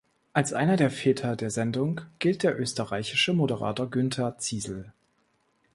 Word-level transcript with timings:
Als 0.33 0.51
einer 0.51 0.77
der 0.77 0.89
Väter 0.89 1.35
der 1.35 1.51
Sendung 1.51 2.01
gilt 2.17 2.41
der 2.41 2.59
österreichische 2.59 3.33
Moderator 3.33 3.87
Günther 3.87 4.35
Ziesel. 4.39 4.91